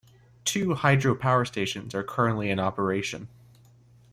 [0.45, 3.27] Two hydro power stations are currently in operation.